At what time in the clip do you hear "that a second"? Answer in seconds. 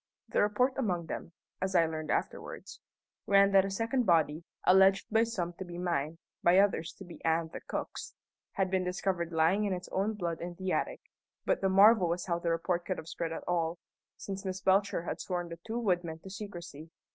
3.51-4.07